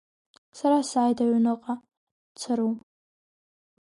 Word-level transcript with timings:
Сара 0.57 0.77
сааит 0.89 1.17
аҩныҟа, 1.23 1.73
Цару. 2.39 2.71